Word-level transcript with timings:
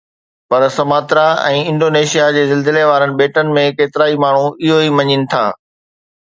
پر 0.51 0.61
Sumatra 0.75 1.25
۽ 1.49 1.59
Indonesia 1.71 2.29
جي 2.37 2.45
زلزلي 2.53 2.87
وارن 2.93 3.13
ٻيٽن 3.21 3.53
۾ 3.59 3.67
ڪيترائي 3.83 4.19
ماڻھو 4.25 4.43
اھو 4.49 4.81
ئي 4.83 4.89
مڃين 4.97 5.29
ٿا 5.35 5.45